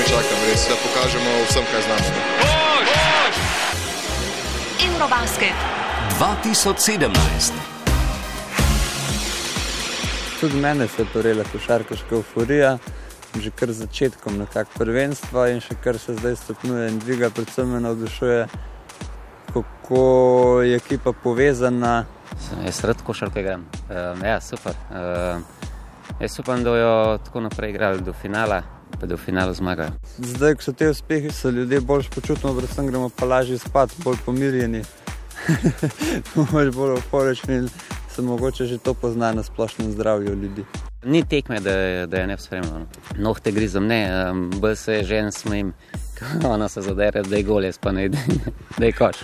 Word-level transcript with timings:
komaj 0.00 0.22
čakam, 0.22 0.38
res, 0.48 0.68
da 0.68 0.76
pokažemo 0.76 1.30
vsem, 1.48 1.64
kaj 1.72 1.82
znamo. 1.82 2.04
Eurobasket 4.92 5.56
2017. 6.18 7.52
Tudi 10.40 10.56
mene 10.56 10.88
se 10.88 11.02
je 11.02 11.06
torela 11.12 11.44
košarkaška 11.52 12.14
euforija, 12.14 12.78
že 13.40 13.50
kar 13.50 13.72
z 13.72 13.84
začetkom 13.84 14.38
nekakšnega 14.38 14.78
prvenstva 14.78 15.48
in 15.50 15.60
še 15.60 15.76
kar 15.84 15.98
se 15.98 16.16
zdaj 16.16 16.36
stopnjuje 16.36 16.88
in 16.88 16.98
dviga, 16.98 17.30
predvsem 17.30 17.68
me 17.68 17.80
navdušuje, 17.80 18.48
kako 19.52 20.02
je 20.64 20.76
ekipa 20.76 21.12
povezana. 21.12 22.04
Sem 22.48 22.64
jaz 22.64 22.84
rad 22.84 23.02
košarko 23.04 23.38
igram. 23.38 23.68
Uh, 23.90 24.16
ja, 24.24 24.40
super. 24.40 24.74
Uh, 24.90 25.42
jaz 26.20 26.38
upam, 26.40 26.64
da 26.64 26.70
bojo 26.70 27.18
tako 27.24 27.40
naprej 27.40 27.70
igrali 27.70 28.00
do 28.00 28.12
finala, 28.12 28.62
pa 29.00 29.06
da 29.06 29.14
v 29.14 29.18
finalu 29.18 29.54
zmagajo. 29.54 29.90
Zdaj, 30.18 30.54
ko 30.54 30.62
so 30.62 30.72
te 30.72 30.90
uspehi, 30.90 31.32
se 31.32 31.50
ljudje 31.50 31.80
bolj 31.80 32.08
počutimo, 32.14 32.54
predvsem 32.54 32.86
gremo 32.86 33.08
pa 33.08 33.26
lažje 33.26 33.58
spat, 33.58 33.90
bolj 34.04 34.16
pomirjeni, 34.26 34.82
bolj 36.76 36.94
euforični 36.96 37.54
in 37.54 37.68
se 38.14 38.22
mogoče 38.22 38.66
že 38.66 38.78
to 38.78 38.94
pozna 38.94 39.32
na 39.32 39.42
splošnem 39.42 39.92
zdravju 39.92 40.34
ljudi. 40.34 40.64
Ni 41.04 41.24
tekme, 41.24 41.60
da, 41.60 42.06
da 42.06 42.16
je 42.16 42.26
ne 42.26 42.38
spremljamo. 42.38 42.86
Nohte 43.16 43.52
grizom 43.52 43.86
ne, 43.86 44.30
um, 44.30 44.50
bolj 44.60 44.76
se 44.76 45.02
žen 45.04 45.32
smejim, 45.32 45.72
ko 46.42 46.48
ona 46.48 46.68
se 46.68 46.82
zadere, 46.82 47.22
da 47.22 47.36
je 47.36 47.42
golje, 47.42 47.72
pa 47.80 47.92
ne, 47.92 48.08
da 48.78 48.84
je 48.84 48.92
koš. 48.92 49.16